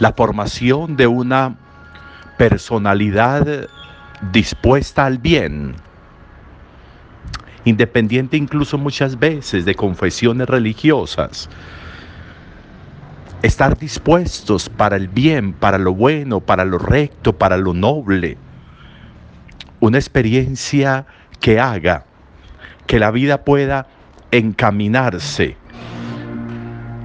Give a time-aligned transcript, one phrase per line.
[0.00, 1.56] la formación de una
[2.38, 3.68] personalidad
[4.32, 5.74] dispuesta al bien,
[7.64, 11.50] independiente incluso muchas veces de confesiones religiosas.
[13.42, 18.36] Estar dispuestos para el bien, para lo bueno, para lo recto, para lo noble.
[19.80, 21.06] Una experiencia
[21.40, 22.04] que haga
[22.86, 23.86] que la vida pueda
[24.30, 25.56] encaminarse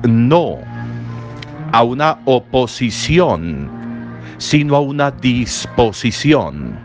[0.08, 0.75] no
[1.76, 3.70] a una oposición,
[4.38, 6.80] sino a una disposición.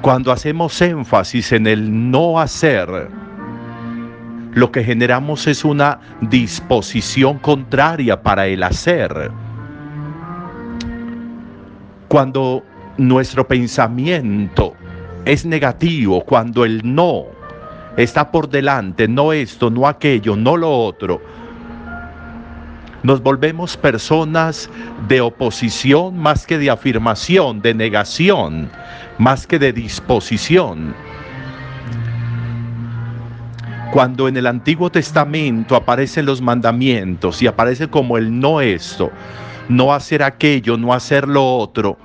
[0.00, 3.08] Cuando hacemos énfasis en el no hacer,
[4.52, 9.32] lo que generamos es una disposición contraria para el hacer.
[12.06, 12.62] Cuando
[12.96, 14.74] nuestro pensamiento
[15.24, 17.24] es negativo, cuando el no
[17.96, 21.20] está por delante, no esto, no aquello, no lo otro,
[23.02, 24.70] nos volvemos personas
[25.08, 28.70] de oposición más que de afirmación, de negación,
[29.18, 30.94] más que de disposición.
[33.92, 39.10] Cuando en el Antiguo Testamento aparecen los mandamientos y aparece como el no esto,
[39.68, 41.98] no hacer aquello, no hacer lo otro,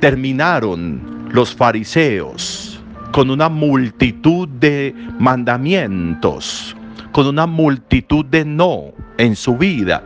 [0.00, 2.80] terminaron los fariseos
[3.12, 6.74] con una multitud de mandamientos,
[7.12, 10.02] con una multitud de no en su vida.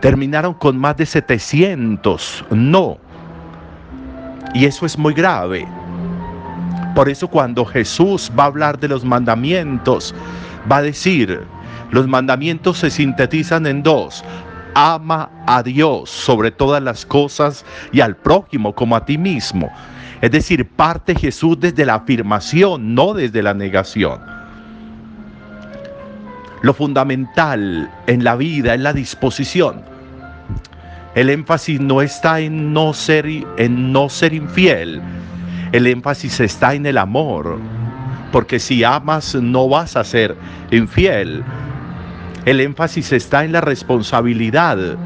[0.00, 2.98] Terminaron con más de 700 no.
[4.54, 5.66] Y eso es muy grave.
[6.94, 10.14] Por eso cuando Jesús va a hablar de los mandamientos,
[10.70, 11.42] va a decir,
[11.90, 14.24] los mandamientos se sintetizan en dos.
[14.74, 19.70] Ama a Dios sobre todas las cosas y al prójimo como a ti mismo.
[20.22, 24.35] Es decir, parte Jesús desde la afirmación, no desde la negación.
[26.62, 29.82] Lo fundamental en la vida es la disposición.
[31.14, 35.00] El énfasis no está en no ser, en no ser infiel.
[35.72, 37.58] El énfasis está en el amor.
[38.32, 40.36] Porque si amas no vas a ser
[40.70, 41.42] infiel.
[42.44, 44.98] El énfasis está en la responsabilidad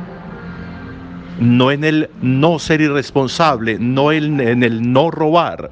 [1.41, 5.71] no en el no ser irresponsable, no en, el no robar.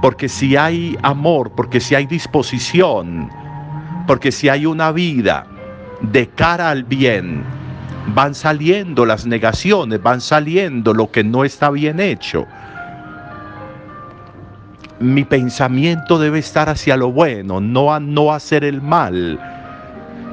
[0.00, 3.30] Porque si hay amor, porque si hay disposición,
[4.06, 5.46] porque si hay una vida
[6.00, 7.42] de cara al bien,
[8.14, 12.46] van saliendo las negaciones, van saliendo lo que no está bien hecho.
[14.98, 19.40] Mi pensamiento debe estar hacia lo bueno, no a no hacer el mal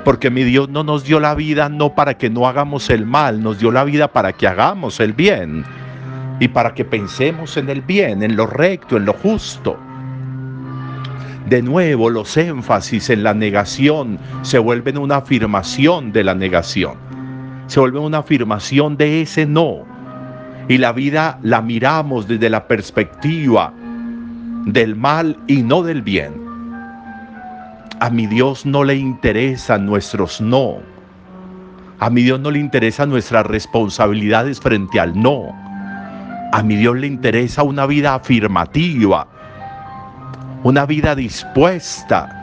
[0.03, 3.44] porque mi Dios no nos dio la vida no para que no hagamos el mal,
[3.44, 5.63] nos dio la vida para que hagamos el bien
[6.40, 9.78] y para que pensemos en el bien, en lo recto, en lo justo.
[11.50, 16.94] De nuevo, los énfasis en la negación se vuelven una afirmación de la negación,
[17.66, 19.84] se vuelven una afirmación de ese no.
[20.68, 23.74] Y la vida la miramos desde la perspectiva
[24.68, 26.34] del mal y no del bien.
[28.00, 30.78] A mi Dios no le interesan nuestros no.
[31.98, 35.48] A mi Dios no le interesan nuestras responsabilidades frente al no.
[36.52, 39.28] A mi Dios le interesa una vida afirmativa,
[40.64, 42.36] una vida dispuesta.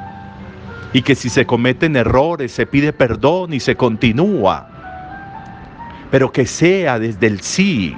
[0.92, 4.68] Y que si se cometen errores se pide perdón y se continúa.
[6.10, 7.96] Pero que sea desde el sí,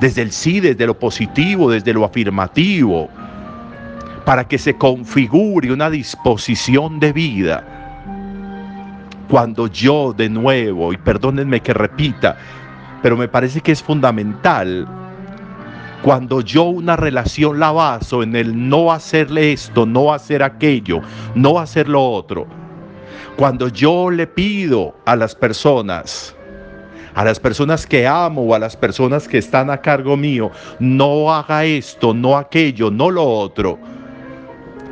[0.00, 3.08] desde el sí, desde lo positivo, desde lo afirmativo
[4.24, 7.64] para que se configure una disposición de vida.
[9.28, 12.36] Cuando yo de nuevo, y perdónenme que repita,
[13.02, 14.86] pero me parece que es fundamental,
[16.02, 21.00] cuando yo una relación la baso en el no hacerle esto, no hacer aquello,
[21.34, 22.46] no hacer lo otro,
[23.36, 26.34] cuando yo le pido a las personas,
[27.14, 31.32] a las personas que amo o a las personas que están a cargo mío, no
[31.34, 33.78] haga esto, no aquello, no lo otro,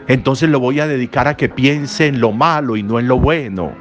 [0.08, 3.18] entonces lo voy a dedicar a que piense en lo malo y no en lo
[3.18, 3.72] bueno.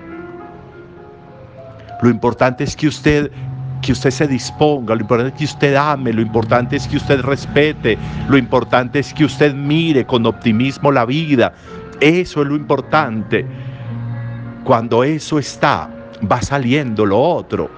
[2.01, 3.31] Lo importante es que usted
[3.81, 7.21] que usted se disponga, lo importante es que usted ame, lo importante es que usted
[7.21, 7.97] respete,
[8.27, 11.53] lo importante es que usted mire con optimismo la vida.
[11.99, 13.45] Eso es lo importante.
[14.63, 15.89] Cuando eso está,
[16.29, 17.69] va saliendo lo otro.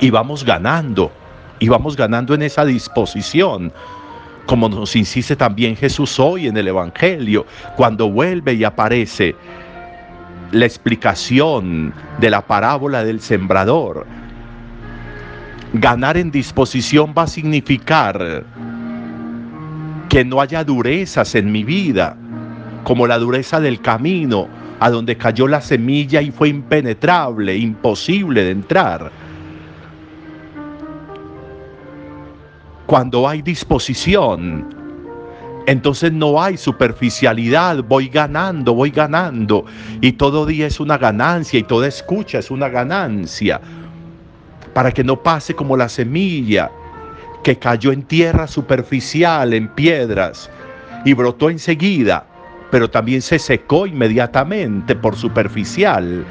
[0.00, 1.10] Y vamos ganando,
[1.58, 3.72] y vamos ganando en esa disposición
[4.46, 7.46] como nos insiste también Jesús hoy en el Evangelio,
[7.76, 9.36] cuando vuelve y aparece
[10.50, 14.04] la explicación de la parábola del sembrador.
[15.72, 18.44] Ganar en disposición va a significar
[20.08, 22.16] que no haya durezas en mi vida,
[22.82, 24.48] como la dureza del camino
[24.80, 29.12] a donde cayó la semilla y fue impenetrable, imposible de entrar.
[32.86, 34.66] Cuando hay disposición,
[35.66, 39.66] entonces no hay superficialidad, voy ganando, voy ganando.
[40.00, 43.60] Y todo día es una ganancia y toda escucha es una ganancia.
[44.74, 46.70] Para que no pase como la semilla
[47.42, 50.50] que cayó en tierra superficial, en piedras,
[51.04, 52.26] y brotó enseguida,
[52.70, 56.24] pero también se secó inmediatamente por superficial.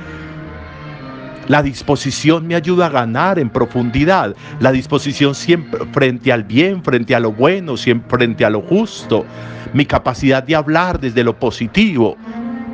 [1.47, 4.36] La disposición me ayuda a ganar en profundidad.
[4.59, 9.25] La disposición siempre frente al bien, frente a lo bueno, siempre frente a lo justo.
[9.74, 12.18] Mi capacidad de hablar desde lo positivo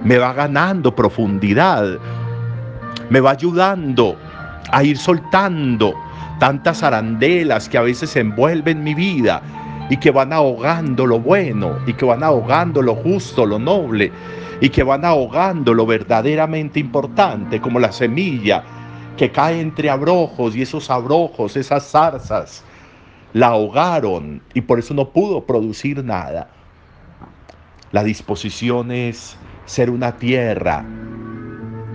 [0.03, 1.97] me va ganando profundidad.
[3.09, 4.17] Me va ayudando
[4.71, 5.93] a ir soltando
[6.39, 9.41] tantas arandelas que a veces envuelven mi vida
[9.89, 14.11] y que van ahogando lo bueno y que van ahogando lo justo, lo noble
[14.61, 18.63] y que van ahogando lo verdaderamente importante, como la semilla
[19.17, 22.63] que cae entre abrojos y esos abrojos, esas zarzas,
[23.33, 26.49] la ahogaron y por eso no pudo producir nada.
[27.91, 30.85] La disposición es ser una tierra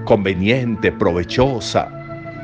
[0.05, 2.00] conveniente, provechosa,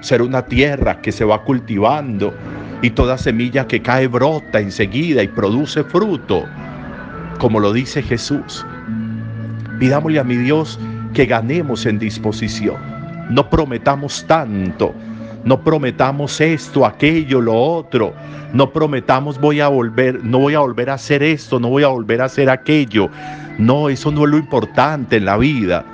[0.07, 2.33] ser una tierra que se va cultivando
[2.81, 6.45] y toda semilla que cae brota enseguida y produce fruto,
[7.39, 8.65] como lo dice Jesús.
[9.79, 10.79] Pidámosle a mi Dios
[11.13, 12.77] que ganemos en disposición.
[13.31, 14.95] No prometamos tanto.
[15.45, 18.15] No prometamos esto, aquello, lo otro.
[18.53, 21.89] No prometamos voy a volver, no voy a volver a hacer esto, no voy a
[21.89, 23.09] volver a hacer aquello.
[23.59, 25.85] No, eso no es lo importante en la vida.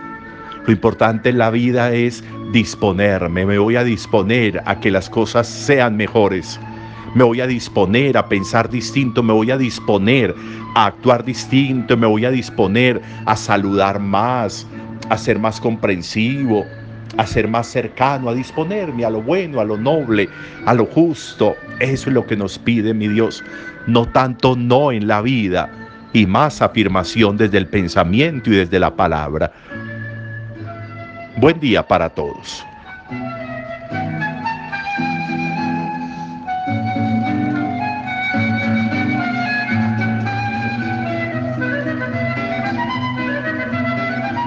[0.67, 5.49] Lo importante en la vida es disponerme, me voy a disponer a que las cosas
[5.49, 6.61] sean mejores.
[7.15, 10.35] Me voy a disponer a pensar distinto, me voy a disponer
[10.75, 14.67] a actuar distinto, me voy a disponer a saludar más,
[15.11, 16.65] a ser más comprensivo,
[17.19, 20.29] a ser más cercano, a disponerme a lo bueno, a lo noble,
[20.65, 21.55] a lo justo.
[21.81, 23.45] Eso es lo que nos pide mi Dios.
[23.87, 25.71] No tanto no en la vida
[26.13, 29.53] y más afirmación desde el pensamiento y desde la palabra.
[31.37, 32.65] Buen día para todos.